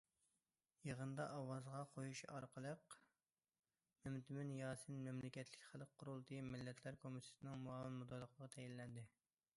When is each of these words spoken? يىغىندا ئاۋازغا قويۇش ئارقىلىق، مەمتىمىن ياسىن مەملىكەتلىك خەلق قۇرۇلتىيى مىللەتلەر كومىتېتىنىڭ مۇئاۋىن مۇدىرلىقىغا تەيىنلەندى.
يىغىندا 0.85 1.25
ئاۋازغا 1.33 1.81
قويۇش 1.97 2.21
ئارقىلىق، 2.35 2.97
مەمتىمىن 4.07 4.55
ياسىن 4.61 4.99
مەملىكەتلىك 5.05 5.69
خەلق 5.75 5.95
قۇرۇلتىيى 6.01 6.49
مىللەتلەر 6.51 7.01
كومىتېتىنىڭ 7.07 7.65
مۇئاۋىن 7.69 8.01
مۇدىرلىقىغا 8.03 8.53
تەيىنلەندى. 8.59 9.09